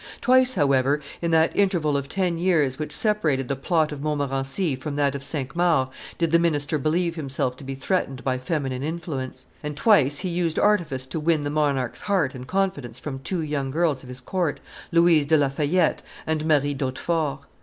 [0.19, 4.95] Twice, however, in that interval of ten years which separated the plot of Montmorency from
[4.95, 9.45] that of Cinq Mars, did the minister believe himself to be threatened by feminine influence;
[9.61, 13.69] and twice he used artifice to win the monarch's heart and confidence from two young
[13.69, 14.59] girls of his court,
[14.91, 17.41] Louise de La Fayette and Marie d'Hautefort.